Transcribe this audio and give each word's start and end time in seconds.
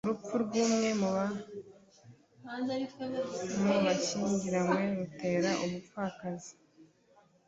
urupfu 0.05 0.33
rw’umwe 0.43 0.89
mu 3.67 3.77
bashyingiranywe 3.85 4.83
rutera 4.97 5.51
ubupfakazi 5.65 6.51